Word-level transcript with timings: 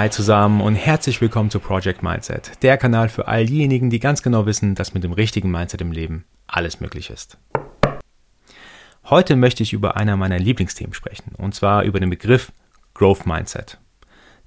Hi 0.00 0.08
zusammen 0.08 0.62
und 0.62 0.76
herzlich 0.76 1.20
willkommen 1.20 1.50
zu 1.50 1.60
Project 1.60 2.02
Mindset, 2.02 2.52
der 2.62 2.78
Kanal 2.78 3.10
für 3.10 3.28
all 3.28 3.44
diejenigen, 3.44 3.90
die 3.90 4.00
ganz 4.00 4.22
genau 4.22 4.46
wissen, 4.46 4.74
dass 4.74 4.94
mit 4.94 5.04
dem 5.04 5.12
richtigen 5.12 5.50
Mindset 5.50 5.82
im 5.82 5.92
Leben 5.92 6.24
alles 6.46 6.80
möglich 6.80 7.10
ist. 7.10 7.36
Heute 9.04 9.36
möchte 9.36 9.62
ich 9.62 9.74
über 9.74 9.98
einer 9.98 10.16
meiner 10.16 10.38
Lieblingsthemen 10.38 10.94
sprechen, 10.94 11.34
und 11.36 11.54
zwar 11.54 11.82
über 11.82 12.00
den 12.00 12.08
Begriff 12.08 12.50
Growth 12.94 13.26
Mindset. 13.26 13.78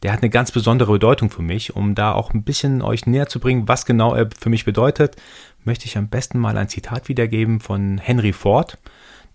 Der 0.02 0.12
hat 0.12 0.24
eine 0.24 0.32
ganz 0.32 0.52
besondere 0.52 0.94
Bedeutung 0.94 1.30
für 1.30 1.44
mich, 1.44 1.76
um 1.76 1.94
da 1.94 2.14
auch 2.14 2.34
ein 2.34 2.44
bisschen 2.44 2.82
euch 2.82 3.06
näher 3.06 3.28
zu 3.28 3.40
bringen, 3.40 3.68
was 3.68 3.86
genau 3.86 4.16
er 4.16 4.30
für 4.36 4.50
mich 4.50 4.66
bedeutet, 4.66 5.18
möchte 5.64 5.86
ich 5.86 6.00
am 6.00 6.08
besten 6.08 6.40
mal 6.40 6.58
ein 6.58 6.70
Zitat 6.70 7.10
wiedergeben 7.10 7.60
von 7.60 8.00
Henry 8.00 8.34
Ford, 8.34 8.80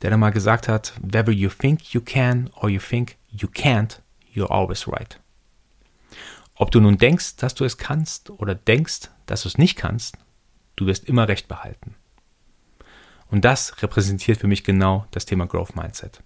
der 0.02 0.10
da 0.10 0.16
mal 0.16 0.30
gesagt 0.30 0.66
hat, 0.66 0.94
whether 1.00 1.30
you 1.30 1.48
think 1.48 1.94
you 1.94 2.00
can 2.00 2.50
or 2.60 2.68
you 2.68 2.80
think 2.80 3.14
you 3.30 3.46
can't, 3.48 4.00
you're 4.34 4.50
always 4.50 4.88
right. 4.88 5.20
Ob 6.58 6.72
du 6.72 6.80
nun 6.80 6.98
denkst, 6.98 7.36
dass 7.36 7.54
du 7.54 7.64
es 7.64 7.78
kannst 7.78 8.30
oder 8.30 8.56
denkst, 8.56 9.10
dass 9.26 9.42
du 9.42 9.48
es 9.48 9.58
nicht 9.58 9.76
kannst, 9.76 10.16
du 10.74 10.86
wirst 10.86 11.04
immer 11.04 11.28
recht 11.28 11.46
behalten. 11.46 11.94
Und 13.30 13.44
das 13.44 13.80
repräsentiert 13.80 14.38
für 14.38 14.48
mich 14.48 14.64
genau 14.64 15.06
das 15.12 15.24
Thema 15.24 15.46
Growth 15.46 15.76
Mindset. 15.76 16.20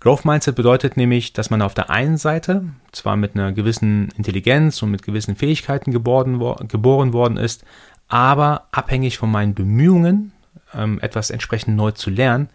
Growth 0.00 0.24
Mindset 0.24 0.56
bedeutet 0.56 0.96
nämlich, 0.96 1.32
dass 1.34 1.50
man 1.50 1.62
auf 1.62 1.74
der 1.74 1.88
einen 1.88 2.16
Seite 2.16 2.64
zwar 2.90 3.16
mit 3.16 3.34
einer 3.34 3.52
gewissen 3.52 4.08
Intelligenz 4.16 4.82
und 4.82 4.90
mit 4.90 5.02
gewissen 5.02 5.36
Fähigkeiten 5.36 5.92
geboren, 5.92 6.40
geboren 6.66 7.12
worden 7.12 7.36
ist, 7.36 7.64
aber 8.08 8.66
abhängig 8.72 9.18
von 9.18 9.30
meinen 9.30 9.54
Bemühungen, 9.54 10.32
ähm, 10.74 10.98
etwas 11.00 11.30
entsprechend 11.30 11.76
neu 11.76 11.92
zu 11.92 12.10
lernen, 12.10 12.48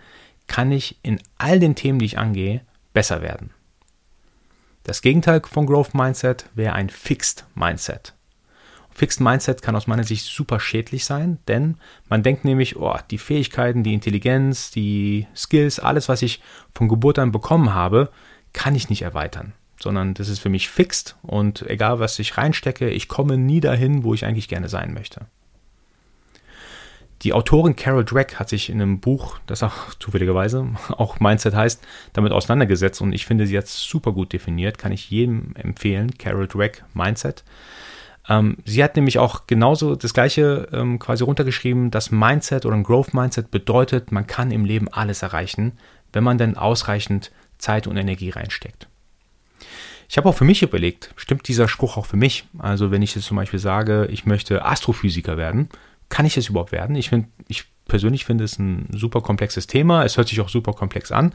kann 0.47 0.72
ich 0.72 0.97
in 1.02 1.22
all 1.38 1.59
den 1.59 1.75
Themen, 1.75 2.00
die 2.00 2.06
ich 2.06 2.18
angehe, 2.18 2.62
besser 2.92 3.22
werden. 3.22 3.52
Das 4.84 5.02
Gegenteil 5.02 5.42
von 5.50 5.66
Growth 5.66 5.94
Mindset 5.94 6.50
wäre 6.56 6.73
ein 6.73 6.89
Fixed 6.89 7.45
Mindset. 7.56 8.14
Fixed 8.92 9.22
Mindset 9.22 9.62
kann 9.62 9.78
aus 9.78 9.88
meiner 9.88 10.03
Sicht 10.03 10.25
super 10.25 10.59
schädlich 10.59 11.06
sein, 11.06 11.40
denn 11.48 11.78
man 12.09 12.22
denkt 12.22 12.44
nämlich, 12.44 12.75
oh, 12.75 12.95
die 13.09 13.17
Fähigkeiten, 13.17 13.84
die 13.84 13.94
Intelligenz, 13.94 14.72
die 14.72 15.25
Skills, 15.36 15.80
alles, 15.80 16.09
was 16.09 16.22
ich 16.22 16.42
von 16.75 16.90
Geburt 16.90 17.17
an 17.17 17.31
bekommen 17.31 17.73
habe, 17.73 18.12
kann 18.52 18.75
ich 18.75 18.90
nicht 18.90 19.02
erweitern, 19.02 19.53
sondern 19.80 20.14
das 20.14 20.28
ist 20.28 20.40
für 20.40 20.50
mich 20.50 20.70
fixed 20.70 21.16
und 21.23 21.64
egal 21.70 22.00
was 22.00 22.20
ich 22.20 22.38
reinstecke, 22.38 22.90
ich 22.90 23.08
komme 23.08 23.38
nie 23.38 23.62
dahin, 23.62 24.03
wo 24.03 24.14
ich 24.14 24.25
eigentlich 24.25 24.50
gerne 24.50 24.70
sein 24.70 24.94
möchte. 24.94 25.25
Die 27.24 27.32
Autorin 27.32 27.76
Carol 27.76 28.04
Dweck 28.04 28.36
hat 28.36 28.50
sich 28.50 28.70
in 28.70 28.82
einem 28.82 29.00
Buch, 29.00 29.40
das 29.48 29.64
auch 29.64 29.94
zufälligerweise 30.00 30.68
auch 30.90 31.20
Mindset 31.20 31.56
heißt, 31.56 31.86
damit 32.14 32.32
auseinandergesetzt 32.32 33.02
und 33.02 33.14
ich 33.14 33.26
finde, 33.26 33.48
sie 33.48 33.56
es 33.56 33.82
super 33.82 34.12
gut 34.12 34.34
definiert, 34.34 34.78
kann 34.78 34.92
ich 34.92 35.10
jedem 35.10 35.56
empfehlen, 35.56 36.18
Carol 36.18 36.48
Dweck 36.48 36.84
Mindset. 36.94 37.44
Ähm, 38.28 38.58
sie 38.66 38.84
hat 38.84 38.96
nämlich 38.96 39.20
auch 39.20 39.48
genauso 39.48 39.96
das 39.96 40.14
gleiche 40.14 40.68
ähm, 40.72 41.00
quasi 41.00 41.24
runtergeschrieben, 41.24 41.92
dass 41.92 42.12
Mindset 42.12 42.66
oder 42.66 42.76
ein 42.76 42.84
Growth 42.84 43.14
Mindset 43.14 43.52
bedeutet, 43.52 44.12
man 44.12 44.28
kann 44.28 44.52
im 44.52 44.66
Leben 44.66 44.88
alles 44.90 45.22
erreichen, 45.24 45.74
wenn 46.14 46.24
man 46.24 46.38
denn 46.38 46.58
ausreichend 46.58 47.32
Zeit 47.58 47.88
und 47.88 47.98
Energie 47.98 48.30
reinsteckt. 48.30 48.88
Ich 50.10 50.18
habe 50.18 50.30
auch 50.30 50.36
für 50.36 50.44
mich 50.44 50.62
überlegt, 50.62 51.14
stimmt 51.16 51.48
dieser 51.48 51.68
Spruch 51.68 51.98
auch 51.98 52.06
für 52.06 52.18
mich? 52.18 52.46
Also 52.60 52.92
wenn 52.92 53.02
ich 53.02 53.16
jetzt 53.16 53.26
zum 53.26 53.38
Beispiel 53.38 53.60
sage, 53.60 54.08
ich 54.12 54.26
möchte 54.26 54.64
Astrophysiker 54.64 55.38
werden, 55.38 55.70
kann 56.14 56.28
ich 56.28 56.38
es 56.38 56.47
überhaupt 56.47 56.72
werden? 56.72 56.95
Ich 56.95 57.09
finde, 57.09 57.28
ich 57.47 57.66
persönlich 57.88 58.23
finde 58.23 58.44
es 58.44 58.59
ein 58.59 58.88
super 58.91 59.22
komplexes 59.22 59.66
Thema. 59.66 60.06
Es 60.06 60.16
hört 60.16 60.28
sich 60.28 60.41
auch 60.41 60.50
super 60.50 60.74
komplex 60.74 61.12
an. 61.12 61.34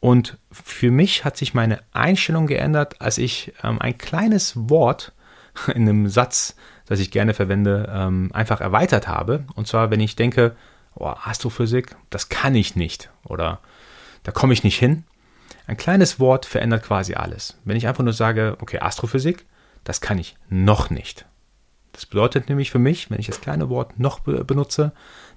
Und 0.00 0.36
für 0.50 0.90
mich 0.90 1.24
hat 1.24 1.36
sich 1.36 1.54
meine 1.54 1.78
Einstellung 1.92 2.48
geändert, 2.48 3.00
als 3.00 3.18
ich 3.18 3.52
ähm, 3.62 3.80
ein 3.80 3.96
kleines 3.98 4.68
Wort 4.68 5.12
in 5.68 5.88
einem 5.88 6.08
Satz, 6.08 6.56
das 6.86 6.98
ich 6.98 7.12
gerne 7.12 7.34
verwende, 7.34 7.88
ähm, 7.94 8.30
einfach 8.32 8.60
erweitert 8.60 9.06
habe. 9.06 9.44
Und 9.54 9.68
zwar, 9.68 9.92
wenn 9.92 10.00
ich 10.00 10.16
denke, 10.16 10.56
oh, 10.96 11.14
Astrophysik, 11.22 11.94
das 12.10 12.28
kann 12.28 12.56
ich 12.56 12.74
nicht 12.74 13.10
oder 13.22 13.60
da 14.24 14.32
komme 14.32 14.54
ich 14.54 14.64
nicht 14.64 14.76
hin. 14.76 15.04
Ein 15.68 15.76
kleines 15.76 16.18
Wort 16.18 16.46
verändert 16.46 16.82
quasi 16.82 17.14
alles. 17.14 17.58
Wenn 17.64 17.76
ich 17.76 17.86
einfach 17.86 18.02
nur 18.02 18.12
sage, 18.12 18.56
okay, 18.60 18.80
Astrophysik, 18.80 19.46
das 19.84 20.00
kann 20.00 20.18
ich 20.18 20.34
noch 20.48 20.90
nicht. 20.90 21.26
Das 21.92 22.06
bedeutet 22.06 22.48
nämlich 22.48 22.70
für 22.70 22.78
mich, 22.78 23.10
wenn 23.10 23.20
ich 23.20 23.26
das 23.26 23.40
kleine 23.40 23.68
Wort 23.68 23.98
noch 23.98 24.20
benutze, 24.20 24.92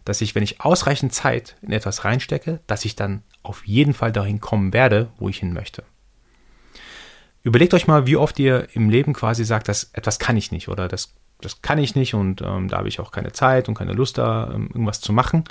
dass 0.06 0.22
ich, 0.22 0.36
wenn 0.36 0.44
ich 0.44 0.62
ausreichend 0.62 1.14
Zeit 1.14 1.56
in 1.62 1.72
etwas 1.72 2.04
reinstecke, 2.04 2.60
dass 2.68 2.86
ich 2.86 2.96
dann 2.96 3.24
auf 3.42 3.66
jeden 3.66 3.94
Fall 3.94 4.12
dahin 4.12 4.40
kommen 4.40 4.74
werde, 4.74 5.10
wo 5.18 5.30
ich 5.30 5.40
hin 5.40 5.54
möchte. 5.54 5.84
Überlegt 7.42 7.74
euch 7.74 7.88
mal, 7.88 8.08
wie 8.08 8.16
oft 8.16 8.40
ihr 8.40 8.68
im 8.74 8.90
Leben 8.90 9.14
quasi 9.14 9.44
sagt, 9.44 9.68
dass 9.68 9.90
etwas 9.94 10.20
kann 10.20 10.38
ich 10.38 10.52
nicht 10.52 10.70
oder 10.70 10.88
das, 10.88 11.14
das 11.42 11.62
kann 11.62 11.78
ich 11.78 11.96
nicht 11.96 12.14
und 12.14 12.42
ähm, 12.42 12.70
da 12.70 12.78
habe 12.78 12.88
ich 12.88 13.00
auch 13.00 13.12
keine 13.12 13.34
Zeit 13.34 13.68
und 13.68 13.76
keine 13.76 13.94
Lust 13.94 14.18
da, 14.18 14.52
ähm, 14.54 14.68
irgendwas 14.68 15.02
zu 15.02 15.12
machen. 15.12 15.44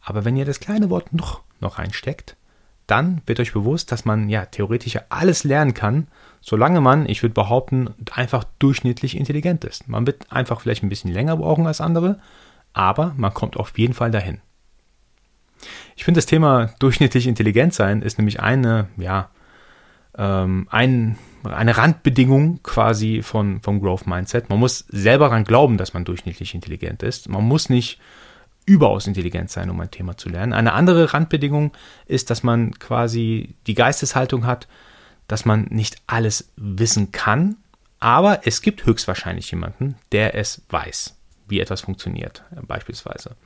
Aber 0.00 0.24
wenn 0.24 0.36
ihr 0.36 0.46
das 0.46 0.60
kleine 0.60 0.88
Wort 0.88 1.12
noch, 1.12 1.42
noch 1.60 1.78
reinsteckt, 1.78 2.36
dann 2.86 3.22
wird 3.26 3.40
euch 3.40 3.52
bewusst, 3.52 3.90
dass 3.92 4.04
man 4.04 4.28
ja 4.28 4.46
theoretisch 4.46 4.98
alles 5.08 5.44
lernen 5.44 5.74
kann, 5.74 6.06
solange 6.40 6.80
man, 6.80 7.08
ich 7.08 7.22
würde 7.22 7.34
behaupten, 7.34 7.90
einfach 8.12 8.44
durchschnittlich 8.58 9.16
intelligent 9.16 9.64
ist. 9.64 9.88
Man 9.88 10.06
wird 10.06 10.30
einfach 10.30 10.60
vielleicht 10.60 10.82
ein 10.82 10.88
bisschen 10.88 11.12
länger 11.12 11.36
brauchen 11.36 11.66
als 11.66 11.80
andere, 11.80 12.20
aber 12.72 13.14
man 13.16 13.34
kommt 13.34 13.56
auf 13.56 13.76
jeden 13.78 13.94
Fall 13.94 14.10
dahin. 14.10 14.40
Ich 15.96 16.04
finde, 16.04 16.18
das 16.18 16.26
Thema 16.26 16.70
durchschnittlich 16.78 17.26
intelligent 17.26 17.74
sein 17.74 18.02
ist 18.02 18.18
nämlich 18.18 18.40
eine, 18.40 18.88
ja, 18.96 19.30
ähm, 20.16 20.68
ein, 20.70 21.18
eine 21.44 21.76
Randbedingung 21.76 22.60
quasi 22.62 23.22
von, 23.22 23.60
vom 23.60 23.80
Growth 23.80 24.06
Mindset. 24.06 24.48
Man 24.48 24.58
muss 24.58 24.84
selber 24.88 25.26
daran 25.26 25.44
glauben, 25.44 25.78
dass 25.78 25.94
man 25.94 26.04
durchschnittlich 26.04 26.54
intelligent 26.54 27.02
ist. 27.02 27.28
Man 27.28 27.44
muss 27.44 27.68
nicht 27.70 27.98
überaus 28.66 29.06
intelligent 29.06 29.50
sein, 29.50 29.70
um 29.70 29.80
ein 29.80 29.90
Thema 29.90 30.16
zu 30.16 30.28
lernen. 30.28 30.52
Eine 30.52 30.72
andere 30.72 31.14
Randbedingung 31.14 31.72
ist, 32.06 32.30
dass 32.30 32.42
man 32.42 32.78
quasi 32.78 33.54
die 33.66 33.74
Geisteshaltung 33.74 34.44
hat, 34.44 34.68
dass 35.28 35.44
man 35.44 35.64
nicht 35.70 35.96
alles 36.06 36.52
wissen 36.56 37.12
kann, 37.12 37.56
aber 38.00 38.46
es 38.46 38.60
gibt 38.60 38.84
höchstwahrscheinlich 38.84 39.50
jemanden, 39.50 39.96
der 40.12 40.34
es 40.34 40.62
weiß, 40.68 41.16
wie 41.48 41.60
etwas 41.60 41.80
funktioniert, 41.80 42.44
beispielsweise. 42.66 43.36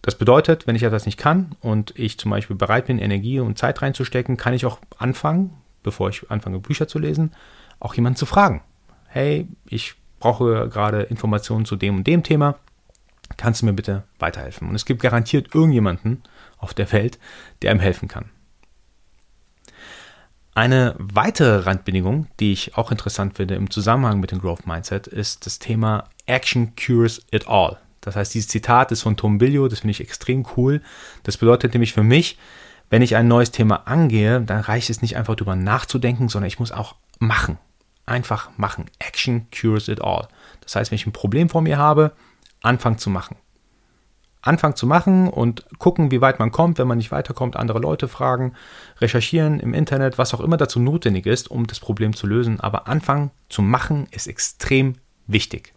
Das 0.00 0.16
bedeutet, 0.16 0.66
wenn 0.66 0.74
ich 0.74 0.82
etwas 0.82 1.06
nicht 1.06 1.18
kann 1.18 1.54
und 1.60 1.96
ich 1.96 2.18
zum 2.18 2.32
Beispiel 2.32 2.56
bereit 2.56 2.86
bin, 2.86 2.98
Energie 2.98 3.38
und 3.38 3.56
Zeit 3.56 3.82
reinzustecken, 3.82 4.36
kann 4.36 4.52
ich 4.52 4.66
auch 4.66 4.80
anfangen, 4.98 5.50
bevor 5.82 6.08
ich 6.08 6.28
anfange, 6.30 6.58
Bücher 6.58 6.88
zu 6.88 6.98
lesen, 6.98 7.32
auch 7.78 7.94
jemanden 7.94 8.16
zu 8.16 8.26
fragen. 8.26 8.62
Hey, 9.06 9.46
ich 9.64 9.94
brauche 10.18 10.68
gerade 10.68 11.02
Informationen 11.02 11.66
zu 11.66 11.76
dem 11.76 11.98
und 11.98 12.06
dem 12.06 12.22
Thema 12.22 12.56
kannst 13.42 13.62
du 13.62 13.66
mir 13.66 13.72
bitte 13.72 14.04
weiterhelfen? 14.18 14.68
Und 14.68 14.74
es 14.76 14.84
gibt 14.84 15.02
garantiert 15.02 15.54
irgendjemanden 15.54 16.22
auf 16.58 16.74
der 16.74 16.90
Welt, 16.92 17.18
der 17.60 17.72
ihm 17.72 17.80
helfen 17.80 18.08
kann. 18.08 18.30
Eine 20.54 20.94
weitere 20.98 21.64
Randbedingung, 21.64 22.28
die 22.38 22.52
ich 22.52 22.76
auch 22.76 22.90
interessant 22.90 23.36
finde 23.36 23.54
im 23.54 23.70
Zusammenhang 23.70 24.20
mit 24.20 24.30
dem 24.30 24.40
Growth 24.40 24.66
Mindset, 24.66 25.06
ist 25.06 25.46
das 25.46 25.58
Thema 25.58 26.04
Action 26.26 26.74
cures 26.76 27.22
it 27.30 27.48
all. 27.48 27.78
Das 28.00 28.16
heißt, 28.16 28.34
dieses 28.34 28.48
Zitat 28.48 28.92
ist 28.92 29.02
von 29.02 29.16
Tom 29.16 29.38
Billio, 29.38 29.66
das 29.68 29.80
finde 29.80 29.92
ich 29.92 30.00
extrem 30.00 30.46
cool. 30.56 30.82
Das 31.22 31.36
bedeutet 31.36 31.72
nämlich 31.72 31.94
für 31.94 32.02
mich, 32.02 32.38
wenn 32.90 33.02
ich 33.02 33.16
ein 33.16 33.28
neues 33.28 33.50
Thema 33.50 33.86
angehe, 33.86 34.40
dann 34.42 34.60
reicht 34.60 34.90
es 34.90 35.02
nicht 35.02 35.16
einfach 35.16 35.34
darüber 35.34 35.56
nachzudenken, 35.56 36.28
sondern 36.28 36.48
ich 36.48 36.58
muss 36.58 36.72
auch 36.72 36.96
machen. 37.18 37.58
Einfach 38.04 38.50
machen. 38.58 38.86
Action 38.98 39.46
cures 39.50 39.88
it 39.88 40.02
all. 40.02 40.28
Das 40.60 40.76
heißt, 40.76 40.90
wenn 40.90 40.96
ich 40.96 41.06
ein 41.06 41.12
Problem 41.12 41.48
vor 41.48 41.62
mir 41.62 41.78
habe, 41.78 42.12
anfangen 42.62 42.98
zu 42.98 43.10
machen. 43.10 43.36
Anfangen 44.40 44.74
zu 44.74 44.86
machen 44.86 45.28
und 45.28 45.64
gucken, 45.78 46.10
wie 46.10 46.20
weit 46.20 46.40
man 46.40 46.50
kommt, 46.50 46.78
wenn 46.78 46.88
man 46.88 46.98
nicht 46.98 47.12
weiterkommt, 47.12 47.54
andere 47.54 47.78
Leute 47.78 48.08
fragen, 48.08 48.54
recherchieren 49.00 49.60
im 49.60 49.72
Internet, 49.72 50.18
was 50.18 50.34
auch 50.34 50.40
immer 50.40 50.56
dazu 50.56 50.80
notwendig 50.80 51.26
ist, 51.26 51.48
um 51.48 51.66
das 51.68 51.78
Problem 51.78 52.14
zu 52.14 52.26
lösen. 52.26 52.58
Aber 52.58 52.88
anfangen 52.88 53.30
zu 53.48 53.62
machen 53.62 54.08
ist 54.10 54.26
extrem 54.26 54.96
wichtig. 55.28 55.74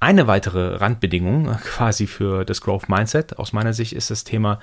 Eine 0.00 0.26
weitere 0.26 0.76
Randbedingung 0.76 1.46
quasi 1.64 2.06
für 2.06 2.44
das 2.44 2.62
Growth 2.62 2.88
Mindset 2.88 3.38
aus 3.38 3.52
meiner 3.52 3.74
Sicht 3.74 3.92
ist 3.92 4.10
das 4.10 4.24
Thema, 4.24 4.60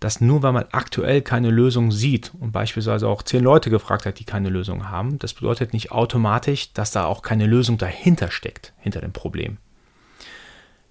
dass 0.00 0.20
nur 0.20 0.42
weil 0.42 0.52
man 0.52 0.66
aktuell 0.72 1.22
keine 1.22 1.50
Lösung 1.50 1.90
sieht 1.90 2.32
und 2.38 2.52
beispielsweise 2.52 3.08
auch 3.08 3.22
zehn 3.22 3.42
Leute 3.42 3.70
gefragt 3.70 4.06
hat, 4.06 4.18
die 4.18 4.24
keine 4.24 4.48
Lösung 4.48 4.88
haben, 4.88 5.18
das 5.18 5.34
bedeutet 5.34 5.72
nicht 5.72 5.90
automatisch, 5.90 6.72
dass 6.72 6.90
da 6.90 7.04
auch 7.04 7.22
keine 7.22 7.46
Lösung 7.46 7.78
dahinter 7.78 8.30
steckt, 8.30 8.72
hinter 8.78 9.00
dem 9.00 9.12
Problem. 9.12 9.58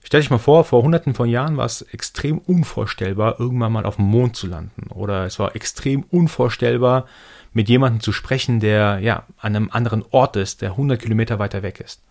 Stell 0.07 0.21
dich 0.21 0.29
mal 0.29 0.37
vor, 0.37 0.63
vor 0.63 0.83
hunderten 0.83 1.13
von 1.13 1.27
Jahren 1.27 1.57
war 1.57 1.65
es 1.65 1.81
extrem 1.81 2.37
unvorstellbar, 2.37 3.41
irgendwann 3.41 3.73
mal 3.73 3.85
auf 3.85 3.97
dem 3.97 4.05
Mond 4.05 4.37
zu 4.37 4.47
landen. 4.47 4.89
Oder 4.91 5.25
es 5.25 5.37
war 5.37 5.53
extrem 5.53 6.03
unvorstellbar, 6.03 7.07
mit 7.51 7.67
jemandem 7.67 7.99
zu 7.99 8.13
sprechen, 8.13 8.61
der 8.61 8.99
ja 8.99 9.23
an 9.37 9.55
einem 9.55 9.69
anderen 9.69 10.05
Ort 10.11 10.37
ist, 10.37 10.61
der 10.61 10.71
100 10.71 11.01
Kilometer 11.01 11.39
weiter 11.39 11.61
weg 11.61 11.81
ist. 11.81 12.03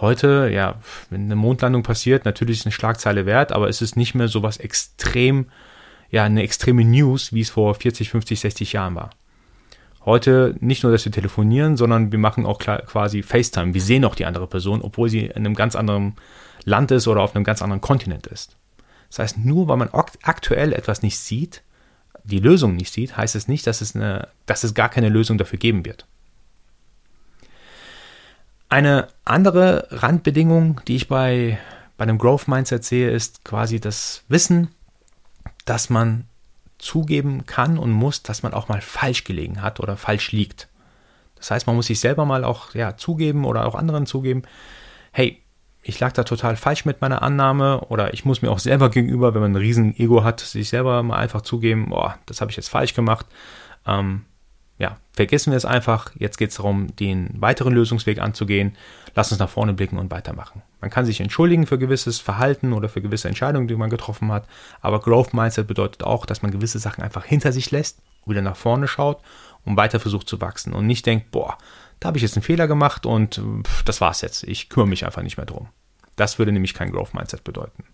Heute, 0.00 0.50
ja, 0.52 0.80
wenn 1.10 1.26
eine 1.26 1.36
Mondlandung 1.36 1.84
passiert, 1.84 2.24
natürlich 2.24 2.58
ist 2.58 2.66
eine 2.66 2.72
Schlagzeile 2.72 3.24
wert, 3.24 3.52
aber 3.52 3.68
es 3.68 3.82
ist 3.82 3.96
nicht 3.96 4.16
mehr 4.16 4.26
so 4.26 4.42
was 4.42 4.56
extrem, 4.56 5.46
ja, 6.12 6.24
eine 6.24 6.42
extreme 6.42 6.84
News, 6.84 7.32
wie 7.32 7.40
es 7.40 7.50
vor 7.50 7.74
40, 7.74 8.10
50, 8.10 8.38
60 8.38 8.72
Jahren 8.74 8.94
war. 8.94 9.10
Heute 10.04 10.54
nicht 10.60 10.82
nur, 10.82 10.92
dass 10.92 11.04
wir 11.04 11.12
telefonieren, 11.12 11.76
sondern 11.76 12.12
wir 12.12 12.18
machen 12.18 12.44
auch 12.44 12.58
quasi 12.58 13.22
FaceTime. 13.22 13.72
Wir 13.72 13.80
sehen 13.80 14.04
auch 14.04 14.14
die 14.14 14.26
andere 14.26 14.46
Person, 14.46 14.82
obwohl 14.82 15.08
sie 15.08 15.26
in 15.26 15.36
einem 15.36 15.54
ganz 15.54 15.74
anderen 15.74 16.14
Land 16.64 16.90
ist 16.90 17.08
oder 17.08 17.22
auf 17.22 17.34
einem 17.34 17.44
ganz 17.44 17.62
anderen 17.62 17.80
Kontinent 17.80 18.26
ist. 18.26 18.56
Das 19.08 19.20
heißt, 19.20 19.38
nur 19.38 19.68
weil 19.68 19.78
man 19.78 19.90
aktuell 20.22 20.72
etwas 20.72 21.02
nicht 21.02 21.18
sieht, 21.18 21.62
die 22.24 22.40
Lösung 22.40 22.76
nicht 22.76 22.92
sieht, 22.92 23.16
heißt 23.16 23.34
es 23.34 23.48
nicht, 23.48 23.66
dass 23.66 23.80
es, 23.80 23.96
eine, 23.96 24.28
dass 24.46 24.64
es 24.64 24.74
gar 24.74 24.88
keine 24.88 25.08
Lösung 25.08 25.38
dafür 25.38 25.58
geben 25.58 25.84
wird. 25.84 26.06
Eine 28.68 29.08
andere 29.24 29.86
Randbedingung, 29.90 30.80
die 30.88 30.96
ich 30.96 31.08
bei, 31.08 31.58
bei 31.96 32.02
einem 32.02 32.18
Growth 32.18 32.48
Mindset 32.48 32.84
sehe, 32.84 33.10
ist 33.10 33.44
quasi 33.44 33.80
das 33.80 34.24
Wissen, 34.28 34.68
dass 35.64 35.90
man 35.90 36.26
zugeben 36.78 37.46
kann 37.46 37.78
und 37.78 37.92
muss, 37.92 38.22
dass 38.22 38.42
man 38.42 38.54
auch 38.54 38.68
mal 38.68 38.80
falsch 38.80 39.24
gelegen 39.24 39.62
hat 39.62 39.80
oder 39.80 39.96
falsch 39.96 40.32
liegt. 40.32 40.68
Das 41.36 41.50
heißt, 41.50 41.66
man 41.66 41.76
muss 41.76 41.86
sich 41.86 42.00
selber 42.00 42.24
mal 42.24 42.44
auch 42.44 42.74
ja, 42.74 42.96
zugeben 42.96 43.44
oder 43.44 43.66
auch 43.66 43.74
anderen 43.74 44.06
zugeben, 44.06 44.42
hey, 45.12 45.42
ich 45.82 45.98
lag 45.98 46.12
da 46.12 46.22
total 46.24 46.56
falsch 46.56 46.84
mit 46.84 47.00
meiner 47.00 47.22
Annahme 47.22 47.80
oder 47.88 48.14
ich 48.14 48.24
muss 48.24 48.42
mir 48.42 48.50
auch 48.50 48.60
selber 48.60 48.88
gegenüber, 48.90 49.34
wenn 49.34 49.42
man 49.42 49.52
ein 49.52 49.56
riesen 49.56 49.96
Ego 49.98 50.22
hat, 50.22 50.40
sich 50.40 50.68
selber 50.68 51.02
mal 51.02 51.16
einfach 51.16 51.42
zugeben, 51.42 51.90
boah, 51.90 52.18
das 52.26 52.40
habe 52.40 52.50
ich 52.50 52.56
jetzt 52.56 52.68
falsch 52.68 52.94
gemacht. 52.94 53.26
Ähm, 53.86 54.24
ja, 54.82 54.96
vergessen 55.12 55.52
wir 55.52 55.56
es 55.56 55.64
einfach. 55.64 56.10
Jetzt 56.16 56.38
geht 56.38 56.50
es 56.50 56.56
darum, 56.56 56.96
den 56.96 57.40
weiteren 57.40 57.72
Lösungsweg 57.72 58.18
anzugehen. 58.18 58.76
Lass 59.14 59.30
uns 59.30 59.38
nach 59.38 59.48
vorne 59.48 59.74
blicken 59.74 59.96
und 59.96 60.10
weitermachen. 60.10 60.60
Man 60.80 60.90
kann 60.90 61.06
sich 61.06 61.20
entschuldigen 61.20 61.68
für 61.68 61.78
gewisses 61.78 62.18
Verhalten 62.18 62.72
oder 62.72 62.88
für 62.88 63.00
gewisse 63.00 63.28
Entscheidungen, 63.28 63.68
die 63.68 63.76
man 63.76 63.90
getroffen 63.90 64.32
hat. 64.32 64.48
Aber 64.80 64.98
Growth 64.98 65.34
Mindset 65.34 65.68
bedeutet 65.68 66.02
auch, 66.02 66.26
dass 66.26 66.42
man 66.42 66.50
gewisse 66.50 66.80
Sachen 66.80 67.04
einfach 67.04 67.24
hinter 67.24 67.52
sich 67.52 67.70
lässt, 67.70 68.02
wieder 68.26 68.42
nach 68.42 68.56
vorne 68.56 68.88
schaut 68.88 69.22
und 69.64 69.76
weiter 69.76 70.00
versucht 70.00 70.28
zu 70.28 70.40
wachsen 70.40 70.72
und 70.72 70.88
nicht 70.88 71.06
denkt, 71.06 71.30
boah, 71.30 71.58
da 72.00 72.08
habe 72.08 72.18
ich 72.18 72.24
jetzt 72.24 72.36
einen 72.36 72.42
Fehler 72.42 72.66
gemacht 72.66 73.06
und 73.06 73.40
pff, 73.62 73.84
das 73.84 74.00
war's 74.00 74.20
jetzt. 74.20 74.42
Ich 74.42 74.68
kümmere 74.68 74.88
mich 74.88 75.06
einfach 75.06 75.22
nicht 75.22 75.36
mehr 75.36 75.46
drum. 75.46 75.68
Das 76.16 76.40
würde 76.40 76.50
nämlich 76.50 76.74
kein 76.74 76.90
Growth 76.90 77.14
Mindset 77.14 77.44
bedeuten. 77.44 77.84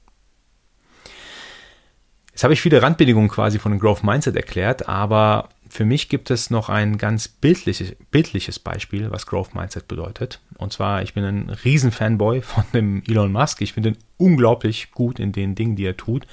Jetzt 2.30 2.44
habe 2.44 2.54
ich 2.54 2.62
viele 2.62 2.80
Randbedingungen 2.80 3.28
quasi 3.28 3.58
von 3.58 3.72
dem 3.72 3.80
Growth 3.80 4.04
Mindset 4.04 4.36
erklärt, 4.36 4.88
aber 4.88 5.48
für 5.70 5.84
mich 5.84 6.08
gibt 6.08 6.30
es 6.30 6.50
noch 6.50 6.68
ein 6.68 6.98
ganz 6.98 7.28
bildliches, 7.28 7.94
bildliches 8.10 8.58
Beispiel, 8.58 9.10
was 9.10 9.26
Growth 9.26 9.54
Mindset 9.54 9.88
bedeutet. 9.88 10.40
Und 10.56 10.72
zwar, 10.72 11.02
ich 11.02 11.14
bin 11.14 11.24
ein 11.24 11.50
Riesenfanboy 11.50 12.42
von 12.42 12.64
dem 12.72 13.02
Elon 13.06 13.32
Musk. 13.32 13.60
Ich 13.60 13.72
finde 13.72 13.90
ihn 13.90 13.98
unglaublich 14.16 14.90
gut 14.92 15.18
in 15.18 15.32
den 15.32 15.54
Dingen, 15.54 15.76
die 15.76 15.86
er 15.86 15.96
tut. 15.96 16.26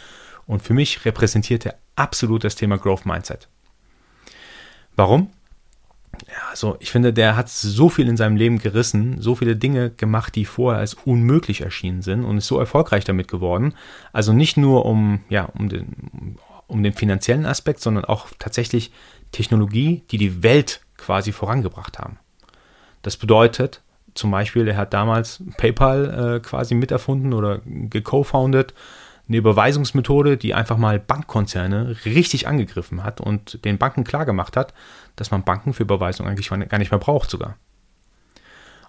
Und 0.47 0.61
für 0.61 0.73
mich 0.73 1.05
repräsentiert 1.05 1.65
er 1.65 1.75
absolut 1.95 2.43
das 2.43 2.55
Thema 2.55 2.77
Growth 2.77 3.05
Mindset. 3.05 3.47
Warum? 4.95 5.29
ja, 6.27 6.49
also 6.49 6.77
ich 6.79 6.91
finde, 6.91 7.13
der 7.13 7.35
hat 7.35 7.49
so 7.49 7.89
viel 7.89 8.07
in 8.07 8.17
seinem 8.17 8.37
Leben 8.37 8.59
gerissen, 8.59 9.21
so 9.21 9.35
viele 9.35 9.55
Dinge 9.55 9.91
gemacht, 9.91 10.35
die 10.35 10.45
vorher 10.45 10.79
als 10.79 10.93
unmöglich 10.93 11.61
erschienen 11.61 12.01
sind 12.01 12.23
und 12.23 12.37
ist 12.37 12.47
so 12.47 12.59
erfolgreich 12.59 13.03
damit 13.03 13.27
geworden. 13.27 13.73
Also 14.13 14.33
nicht 14.33 14.57
nur 14.57 14.85
um, 14.85 15.21
ja, 15.29 15.45
um 15.45 15.69
den, 15.69 16.37
um 16.67 16.83
den 16.83 16.93
finanziellen 16.93 17.45
Aspekt, 17.45 17.81
sondern 17.81 18.05
auch 18.05 18.27
tatsächlich 18.39 18.91
Technologie, 19.31 20.03
die 20.11 20.17
die 20.17 20.43
Welt 20.43 20.81
quasi 20.97 21.31
vorangebracht 21.31 21.99
haben. 21.99 22.17
Das 23.01 23.17
bedeutet 23.17 23.81
zum 24.15 24.31
Beispiel, 24.31 24.67
er 24.67 24.77
hat 24.77 24.93
damals 24.93 25.43
PayPal 25.57 26.37
äh, 26.37 26.39
quasi 26.39 26.73
miterfunden 26.73 27.33
oder 27.33 27.59
geco-founded 27.65 28.73
eine 29.27 29.37
Überweisungsmethode, 29.37 30.37
die 30.37 30.53
einfach 30.53 30.77
mal 30.77 30.99
Bankkonzerne 30.99 31.97
richtig 32.05 32.47
angegriffen 32.47 33.03
hat 33.03 33.19
und 33.19 33.63
den 33.65 33.77
Banken 33.77 34.03
klargemacht 34.03 34.55
hat, 34.55 34.73
dass 35.15 35.31
man 35.31 35.43
Banken 35.43 35.73
für 35.73 35.83
Überweisungen 35.83 36.29
eigentlich 36.29 36.49
gar 36.49 36.77
nicht 36.77 36.91
mehr 36.91 36.99
braucht 36.99 37.29
sogar. 37.29 37.57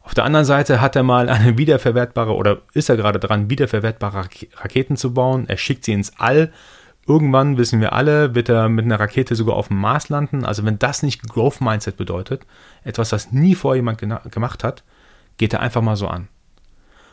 Auf 0.03 0.15
der 0.15 0.25
anderen 0.25 0.47
Seite 0.47 0.81
hat 0.81 0.95
er 0.95 1.03
mal 1.03 1.29
eine 1.29 1.59
wiederverwertbare 1.59 2.35
oder 2.35 2.59
ist 2.75 2.89
er 2.89 2.97
gerade 2.97 3.19
dran, 3.19 3.51
wiederverwertbare 3.51 4.29
Raketen 4.57 4.97
zu 4.97 5.15
bauen. 5.15 5.49
Er 5.49 5.57
schickt 5.57 5.85
sie 5.85 5.93
ins 5.93 6.13
All. 6.19 6.53
Irgendwann, 7.09 7.57
wissen 7.57 7.81
wir 7.81 7.93
alle, 7.93 8.35
wird 8.35 8.49
er 8.49 8.69
mit 8.69 8.85
einer 8.85 8.99
Rakete 8.99 9.37
sogar 9.37 9.55
auf 9.55 9.69
dem 9.69 9.79
Mars 9.79 10.09
landen. 10.09 10.45
Also 10.45 10.65
wenn 10.65 10.79
das 10.79 11.03
nicht 11.03 11.23
Growth 11.29 11.61
Mindset 11.61 11.97
bedeutet, 11.97 12.45
etwas, 12.83 13.13
was 13.13 13.31
nie 13.31 13.55
vorher 13.55 13.77
jemand 13.77 14.01
gemacht 14.33 14.65
hat, 14.65 14.83
geht 15.37 15.53
er 15.53 15.61
einfach 15.61 15.83
mal 15.83 15.97
so 15.97 16.09
an. 16.09 16.29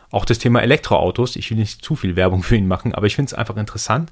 Auch 0.09 0.25
das 0.25 0.39
Thema 0.39 0.61
Elektroautos, 0.61 1.35
ich 1.35 1.49
will 1.49 1.57
nicht 1.57 1.83
zu 1.83 1.95
viel 1.95 2.15
Werbung 2.15 2.43
für 2.43 2.55
ihn 2.55 2.67
machen, 2.67 2.93
aber 2.93 3.07
ich 3.07 3.15
finde 3.15 3.29
es 3.29 3.33
einfach 3.33 3.57
interessant, 3.57 4.11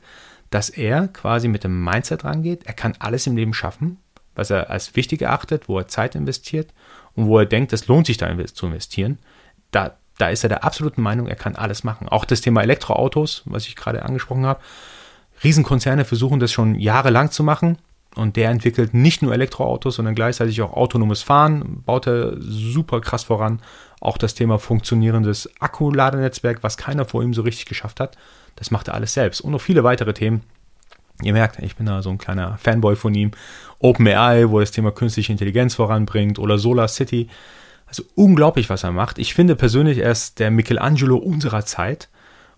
dass 0.50 0.70
er 0.70 1.08
quasi 1.08 1.48
mit 1.48 1.64
dem 1.64 1.84
Mindset 1.84 2.24
rangeht, 2.26 2.66
er 2.66 2.74
kann 2.74 2.96
alles 3.00 3.26
im 3.26 3.36
Leben 3.36 3.54
schaffen, 3.54 3.98
was 4.36 4.50
er 4.50 4.70
als 4.70 4.96
wichtig 4.96 5.22
erachtet, 5.22 5.68
wo 5.68 5.80
er 5.80 5.88
Zeit 5.88 6.16
investiert 6.16 6.74
und 7.16 7.28
wo 7.28 7.40
er 7.40 7.46
denkt, 7.46 7.74
es 7.74 7.88
lohnt 7.88 8.08
sich 8.08 8.18
da 8.18 8.28
zu 8.48 8.66
investieren. 8.68 9.18
Da, 9.72 9.96
da 10.18 10.30
ist 10.30 10.44
er 10.44 10.50
der 10.50 10.64
absoluten 10.64 11.02
Meinung, 11.02 11.28
er 11.28 11.36
kann 11.36 11.56
alles 11.56 11.84
machen. 11.84 12.10
Auch 12.10 12.26
das 12.26 12.42
Thema 12.42 12.62
Elektroautos, 12.62 13.44
was 13.46 13.68
ich 13.68 13.76
gerade 13.76 14.04
angesprochen 14.04 14.46
habe. 14.46 14.60
Riesenkonzerne 15.44 16.06
versuchen 16.06 16.40
das 16.40 16.52
schon 16.52 16.76
jahrelang 16.76 17.32
zu 17.32 17.44
machen. 17.44 17.78
Und 18.16 18.36
der 18.36 18.50
entwickelt 18.50 18.94
nicht 18.94 19.22
nur 19.22 19.34
Elektroautos, 19.34 19.96
sondern 19.96 20.16
gleichzeitig 20.16 20.62
auch 20.62 20.74
autonomes 20.74 21.22
Fahren, 21.22 21.82
baut 21.86 22.08
er 22.08 22.36
super 22.40 23.00
krass 23.00 23.24
voran. 23.24 23.62
Auch 24.02 24.18
das 24.18 24.34
Thema 24.34 24.60
funktionierendes 24.60 25.50
Akkuladenetzwerk, 25.62 26.62
was 26.62 26.76
keiner 26.76 27.06
vor 27.06 27.24
ihm 27.24 27.34
so 27.34 27.42
richtig 27.42 27.68
geschafft 27.68 28.02
hat, 28.02 28.18
das 28.58 28.70
macht 28.70 28.90
er 28.90 28.96
alles 28.96 29.14
selbst. 29.14 29.40
Und 29.40 29.52
noch 29.52 29.62
viele 29.62 29.86
weitere 29.86 30.14
Themen. 30.14 30.42
Ihr 31.24 31.34
merkt, 31.34 31.60
ich 31.60 31.76
bin 31.76 31.86
da 31.86 32.02
so 32.02 32.10
ein 32.10 32.18
kleiner 32.18 32.58
Fanboy 32.58 32.96
von 32.96 33.16
ihm. 33.16 33.32
OpenAI, 33.80 34.50
wo 34.50 34.60
das 34.60 34.72
Thema 34.72 34.92
künstliche 34.92 35.32
Intelligenz 35.32 35.76
voranbringt, 35.76 36.38
oder 36.38 36.58
Solar 36.58 36.90
City. 36.90 37.30
Also 37.86 38.04
unglaublich, 38.16 38.70
was 38.70 38.84
er 38.84 38.92
macht. 38.92 39.20
Ich 39.20 39.34
finde 39.34 39.56
persönlich, 39.56 40.00
er 40.00 40.12
ist 40.12 40.40
der 40.40 40.52
Michelangelo 40.52 41.16
unserer 41.16 41.66
Zeit. 41.66 42.10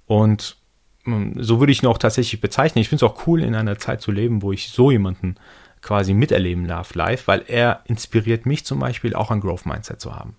Und 0.08 0.58
so 1.06 1.60
würde 1.60 1.72
ich 1.72 1.84
ihn 1.84 1.88
auch 1.88 1.98
tatsächlich 1.98 2.40
bezeichnen. 2.40 2.82
Ich 2.82 2.90
finde 2.90 3.06
es 3.06 3.12
auch 3.12 3.28
cool, 3.28 3.42
in 3.44 3.56
einer 3.56 3.78
Zeit 3.78 4.02
zu 4.02 4.12
leben, 4.12 4.42
wo 4.42 4.52
ich 4.52 4.70
so 4.70 4.92
jemanden 4.92 5.36
quasi 5.82 6.14
miterleben 6.14 6.68
darf 6.68 6.96
live, 6.96 7.28
weil 7.28 7.44
er 7.48 7.82
inspiriert 7.86 8.46
mich 8.46 8.66
zum 8.66 8.80
Beispiel 8.80 9.14
auch 9.14 9.30
ein 9.32 9.42
Growth 9.42 9.66
Mindset 9.66 10.00
zu 10.00 10.16
haben. 10.16 10.36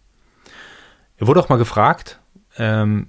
Er 1.19 1.27
wurde 1.27 1.41
auch 1.41 1.51
mal 1.51 1.59
gefragt, 1.59 2.19
ähm, 2.57 3.07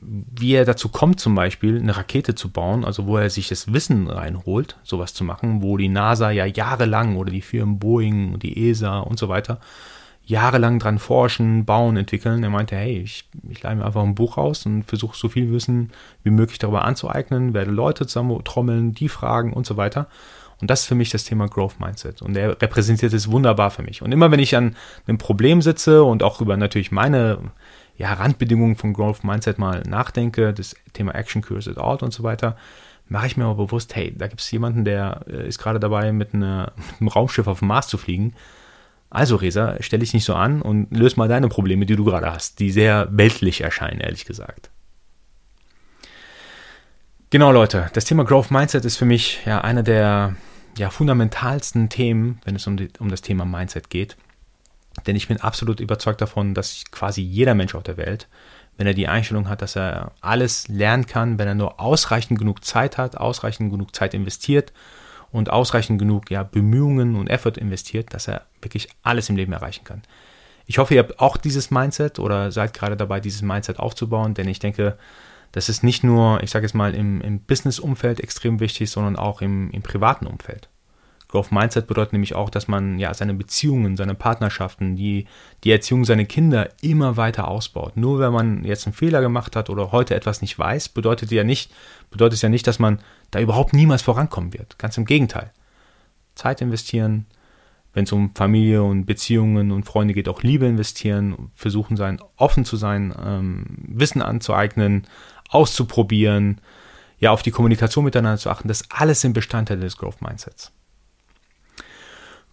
wie 0.00 0.52
er 0.52 0.64
dazu 0.64 0.88
kommt, 0.88 1.20
zum 1.20 1.34
Beispiel 1.34 1.78
eine 1.78 1.96
Rakete 1.96 2.34
zu 2.34 2.50
bauen, 2.50 2.84
also 2.84 3.06
wo 3.06 3.16
er 3.16 3.30
sich 3.30 3.48
das 3.48 3.72
Wissen 3.72 4.08
reinholt, 4.08 4.78
sowas 4.82 5.14
zu 5.14 5.24
machen, 5.24 5.62
wo 5.62 5.76
die 5.76 5.88
NASA 5.88 6.30
ja 6.30 6.44
jahrelang 6.44 7.16
oder 7.16 7.30
die 7.30 7.40
Firmen 7.40 7.78
Boeing 7.78 8.34
und 8.34 8.42
die 8.42 8.68
ESA 8.68 8.98
und 8.98 9.18
so 9.18 9.28
weiter 9.28 9.60
jahrelang 10.30 10.78
dran 10.78 10.98
forschen, 10.98 11.64
bauen, 11.64 11.96
entwickeln. 11.96 12.42
Er 12.42 12.50
meinte, 12.50 12.76
hey, 12.76 12.98
ich, 12.98 13.28
ich 13.48 13.62
leih 13.62 13.74
mir 13.74 13.84
einfach 13.84 14.02
ein 14.02 14.14
Buch 14.14 14.36
raus 14.36 14.64
und 14.64 14.84
versuche 14.84 15.16
so 15.16 15.28
viel 15.28 15.52
Wissen 15.52 15.90
wie 16.22 16.30
möglich 16.30 16.58
darüber 16.58 16.84
anzueignen, 16.84 17.52
werde 17.52 17.72
Leute 17.72 18.06
zusammen 18.06 18.42
trommeln, 18.44 18.92
die 18.94 19.08
fragen 19.08 19.52
und 19.52 19.66
so 19.66 19.76
weiter. 19.76 20.06
Und 20.60 20.70
das 20.70 20.82
ist 20.82 20.86
für 20.86 20.94
mich 20.94 21.10
das 21.10 21.24
Thema 21.24 21.48
Growth 21.48 21.80
Mindset. 21.80 22.22
Und 22.22 22.36
er 22.36 22.60
repräsentiert 22.62 23.12
es 23.12 23.30
wunderbar 23.30 23.70
für 23.70 23.82
mich. 23.82 24.02
Und 24.02 24.12
immer 24.12 24.30
wenn 24.30 24.38
ich 24.38 24.54
an 24.56 24.76
einem 25.06 25.18
Problem 25.18 25.62
sitze 25.62 26.04
und 26.04 26.22
auch 26.22 26.40
über 26.40 26.56
natürlich 26.56 26.92
meine 26.92 27.38
ja, 27.96 28.12
Randbedingungen 28.12 28.76
von 28.76 28.92
Growth 28.92 29.24
Mindset 29.24 29.58
mal 29.58 29.82
nachdenke, 29.82 30.52
das 30.52 30.76
Thema 30.92 31.14
Action 31.14 31.42
Cures 31.42 31.66
it 31.66 31.78
out 31.78 32.02
und 32.02 32.12
so 32.12 32.22
weiter, 32.22 32.56
mache 33.08 33.26
ich 33.26 33.36
mir 33.36 33.46
aber 33.46 33.66
bewusst, 33.66 33.96
hey, 33.96 34.14
da 34.16 34.28
gibt 34.28 34.42
es 34.42 34.50
jemanden, 34.50 34.84
der 34.84 35.22
äh, 35.28 35.48
ist 35.48 35.58
gerade 35.58 35.80
dabei, 35.80 36.12
mit, 36.12 36.34
einer, 36.34 36.72
mit 36.76 37.00
einem 37.00 37.08
Raumschiff 37.08 37.48
auf 37.48 37.58
dem 37.58 37.68
Mars 37.68 37.88
zu 37.88 37.98
fliegen 37.98 38.34
also, 39.10 39.34
Resa, 39.34 39.76
stell 39.80 39.98
dich 39.98 40.14
nicht 40.14 40.24
so 40.24 40.34
an 40.34 40.62
und 40.62 40.96
löse 40.96 41.16
mal 41.16 41.28
deine 41.28 41.48
Probleme, 41.48 41.84
die 41.84 41.96
du 41.96 42.04
gerade 42.04 42.30
hast, 42.30 42.60
die 42.60 42.70
sehr 42.70 43.08
weltlich 43.10 43.60
erscheinen, 43.60 44.00
ehrlich 44.00 44.24
gesagt. 44.24 44.70
Genau, 47.30 47.50
Leute, 47.50 47.90
das 47.92 48.04
Thema 48.04 48.24
Growth 48.24 48.52
Mindset 48.52 48.84
ist 48.84 48.96
für 48.96 49.04
mich 49.04 49.40
ja 49.44 49.60
einer 49.60 49.82
der 49.82 50.36
ja, 50.78 50.90
fundamentalsten 50.90 51.88
Themen, 51.88 52.40
wenn 52.44 52.54
es 52.54 52.66
um, 52.68 52.76
die, 52.76 52.88
um 53.00 53.08
das 53.08 53.22
Thema 53.22 53.44
Mindset 53.44 53.90
geht. 53.90 54.16
Denn 55.06 55.16
ich 55.16 55.26
bin 55.26 55.40
absolut 55.40 55.80
überzeugt 55.80 56.20
davon, 56.20 56.54
dass 56.54 56.84
quasi 56.90 57.20
jeder 57.20 57.54
Mensch 57.54 57.74
auf 57.74 57.82
der 57.82 57.96
Welt, 57.96 58.28
wenn 58.76 58.86
er 58.86 58.94
die 58.94 59.08
Einstellung 59.08 59.48
hat, 59.48 59.62
dass 59.62 59.76
er 59.76 60.12
alles 60.20 60.68
lernen 60.68 61.06
kann, 61.06 61.38
wenn 61.38 61.48
er 61.48 61.54
nur 61.54 61.80
ausreichend 61.80 62.38
genug 62.38 62.64
Zeit 62.64 62.96
hat, 62.96 63.16
ausreichend 63.16 63.72
genug 63.72 63.94
Zeit 63.94 64.14
investiert 64.14 64.72
und 65.32 65.50
ausreichend 65.50 65.98
genug 65.98 66.30
ja, 66.30 66.42
Bemühungen 66.42 67.16
und 67.16 67.28
Effort 67.28 67.56
investiert, 67.56 68.12
dass 68.14 68.28
er 68.28 68.46
wirklich 68.60 68.88
alles 69.02 69.28
im 69.28 69.36
Leben 69.36 69.52
erreichen 69.52 69.84
kann. 69.84 70.02
Ich 70.66 70.78
hoffe, 70.78 70.94
ihr 70.94 71.00
habt 71.00 71.18
auch 71.18 71.36
dieses 71.36 71.70
Mindset 71.70 72.18
oder 72.18 72.52
seid 72.52 72.74
gerade 72.74 72.96
dabei, 72.96 73.20
dieses 73.20 73.42
Mindset 73.42 73.78
aufzubauen, 73.78 74.34
denn 74.34 74.48
ich 74.48 74.58
denke, 74.58 74.96
das 75.52 75.68
ist 75.68 75.82
nicht 75.82 76.04
nur, 76.04 76.42
ich 76.42 76.50
sage 76.50 76.66
es 76.66 76.74
mal, 76.74 76.94
im, 76.94 77.20
im 77.22 77.40
Business-Umfeld 77.40 78.20
extrem 78.20 78.60
wichtig, 78.60 78.90
sondern 78.90 79.16
auch 79.16 79.42
im, 79.42 79.70
im 79.72 79.82
privaten 79.82 80.26
Umfeld. 80.26 80.68
Growth 81.30 81.52
Mindset 81.52 81.86
bedeutet 81.86 82.12
nämlich 82.12 82.34
auch, 82.34 82.50
dass 82.50 82.66
man 82.66 82.98
ja 82.98 83.14
seine 83.14 83.34
Beziehungen, 83.34 83.96
seine 83.96 84.16
Partnerschaften, 84.16 84.96
die, 84.96 85.26
die 85.62 85.70
Erziehung 85.70 86.04
seiner 86.04 86.24
Kinder 86.24 86.70
immer 86.82 87.16
weiter 87.16 87.46
ausbaut. 87.46 87.96
Nur 87.96 88.18
wenn 88.18 88.32
man 88.32 88.64
jetzt 88.64 88.86
einen 88.86 88.94
Fehler 88.94 89.20
gemacht 89.20 89.54
hat 89.54 89.70
oder 89.70 89.92
heute 89.92 90.16
etwas 90.16 90.42
nicht 90.42 90.58
weiß, 90.58 90.88
bedeutet 90.88 91.30
ja 91.30 91.44
nicht, 91.44 91.72
bedeutet 92.10 92.34
es 92.34 92.42
ja 92.42 92.48
nicht, 92.48 92.66
dass 92.66 92.80
man 92.80 92.98
da 93.30 93.40
überhaupt 93.40 93.72
niemals 93.74 94.02
vorankommen 94.02 94.52
wird. 94.52 94.76
Ganz 94.78 94.96
im 94.96 95.04
Gegenteil. 95.04 95.52
Zeit 96.34 96.60
investieren, 96.60 97.26
wenn 97.92 98.04
es 98.04 98.12
um 98.12 98.34
Familie 98.34 98.82
und 98.82 99.06
Beziehungen 99.06 99.70
und 99.70 99.84
Freunde 99.84 100.14
geht, 100.14 100.28
auch 100.28 100.42
Liebe 100.42 100.66
investieren, 100.66 101.50
versuchen 101.54 101.96
sein, 101.96 102.20
offen 102.36 102.64
zu 102.64 102.76
sein, 102.76 103.14
ähm, 103.24 103.66
Wissen 103.86 104.22
anzueignen, 104.22 105.06
auszuprobieren, 105.48 106.60
ja, 107.20 107.30
auf 107.30 107.42
die 107.42 107.50
Kommunikation 107.52 108.04
miteinander 108.04 108.38
zu 108.38 108.50
achten. 108.50 108.66
Das 108.66 108.90
alles 108.90 109.20
sind 109.20 109.32
Bestandteile 109.32 109.82
des 109.82 109.96
Growth 109.96 110.22
Mindsets. 110.22 110.72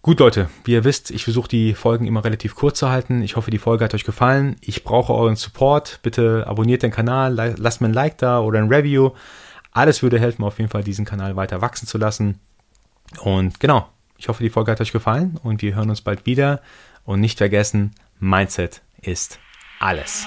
Gut, 0.00 0.20
Leute, 0.20 0.48
wie 0.64 0.72
ihr 0.72 0.84
wisst, 0.84 1.10
ich 1.10 1.24
versuche 1.24 1.48
die 1.48 1.74
Folgen 1.74 2.06
immer 2.06 2.24
relativ 2.24 2.54
kurz 2.54 2.78
zu 2.78 2.88
halten. 2.88 3.20
Ich 3.22 3.36
hoffe, 3.36 3.50
die 3.50 3.58
Folge 3.58 3.84
hat 3.84 3.94
euch 3.94 4.04
gefallen. 4.04 4.56
Ich 4.60 4.84
brauche 4.84 5.12
euren 5.12 5.36
Support. 5.36 6.00
Bitte 6.02 6.44
abonniert 6.46 6.82
den 6.82 6.92
Kanal, 6.92 7.34
lasst 7.58 7.80
mir 7.80 7.88
ein 7.88 7.94
Like 7.94 8.16
da 8.18 8.40
oder 8.40 8.60
ein 8.60 8.72
Review. 8.72 9.10
Alles 9.72 10.02
würde 10.02 10.18
helfen, 10.18 10.44
auf 10.44 10.58
jeden 10.58 10.70
Fall 10.70 10.84
diesen 10.84 11.04
Kanal 11.04 11.36
weiter 11.36 11.60
wachsen 11.60 11.86
zu 11.86 11.98
lassen. 11.98 12.40
Und 13.22 13.60
genau, 13.60 13.88
ich 14.16 14.28
hoffe, 14.28 14.42
die 14.42 14.50
Folge 14.50 14.72
hat 14.72 14.80
euch 14.80 14.92
gefallen 14.92 15.38
und 15.42 15.62
wir 15.62 15.74
hören 15.74 15.90
uns 15.90 16.00
bald 16.00 16.26
wieder. 16.26 16.60
Und 17.04 17.20
nicht 17.20 17.38
vergessen, 17.38 17.94
Mindset 18.20 18.82
ist 19.00 19.38
alles. 19.80 20.26